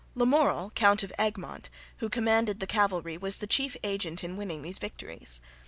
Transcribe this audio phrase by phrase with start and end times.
[0.15, 4.79] Lamoral, Count of Egmont, who commanded the cavalry, was the chief agent in winning these
[4.79, 5.43] victories.